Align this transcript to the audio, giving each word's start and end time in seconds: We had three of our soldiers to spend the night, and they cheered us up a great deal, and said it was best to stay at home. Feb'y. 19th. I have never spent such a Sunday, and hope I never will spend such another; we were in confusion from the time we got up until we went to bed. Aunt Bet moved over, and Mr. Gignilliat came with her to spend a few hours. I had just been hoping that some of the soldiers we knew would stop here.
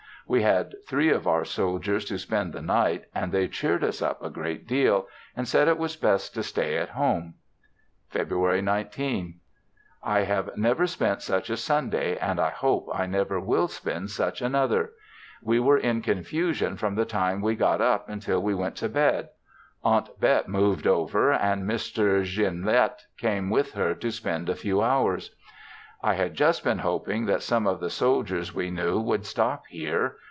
We 0.27 0.43
had 0.43 0.75
three 0.87 1.09
of 1.09 1.27
our 1.27 1.43
soldiers 1.43 2.05
to 2.05 2.17
spend 2.17 2.53
the 2.53 2.61
night, 2.61 3.03
and 3.13 3.33
they 3.33 3.49
cheered 3.49 3.83
us 3.83 4.01
up 4.01 4.23
a 4.23 4.29
great 4.29 4.65
deal, 4.65 5.07
and 5.35 5.45
said 5.45 5.67
it 5.67 5.77
was 5.77 5.97
best 5.97 6.33
to 6.35 6.43
stay 6.43 6.77
at 6.77 6.89
home. 6.91 7.33
Feb'y. 8.13 8.61
19th. 8.61 9.33
I 10.01 10.21
have 10.21 10.55
never 10.55 10.87
spent 10.87 11.21
such 11.21 11.49
a 11.49 11.57
Sunday, 11.57 12.17
and 12.17 12.39
hope 12.39 12.87
I 12.93 13.07
never 13.07 13.41
will 13.41 13.67
spend 13.67 14.09
such 14.11 14.41
another; 14.41 14.91
we 15.43 15.59
were 15.59 15.77
in 15.79 16.01
confusion 16.01 16.77
from 16.77 16.95
the 16.95 17.03
time 17.03 17.41
we 17.41 17.55
got 17.57 17.81
up 17.81 18.07
until 18.07 18.41
we 18.41 18.55
went 18.55 18.77
to 18.77 18.87
bed. 18.87 19.29
Aunt 19.83 20.17
Bet 20.21 20.47
moved 20.47 20.87
over, 20.87 21.33
and 21.33 21.69
Mr. 21.69 22.21
Gignilliat 22.21 23.01
came 23.17 23.49
with 23.49 23.73
her 23.73 23.93
to 23.95 24.09
spend 24.11 24.47
a 24.47 24.55
few 24.55 24.81
hours. 24.81 25.35
I 26.03 26.13
had 26.15 26.33
just 26.33 26.63
been 26.63 26.79
hoping 26.79 27.25
that 27.25 27.43
some 27.43 27.67
of 27.67 27.79
the 27.79 27.91
soldiers 27.91 28.55
we 28.55 28.71
knew 28.71 28.99
would 29.01 29.25
stop 29.27 29.67
here. 29.67 30.15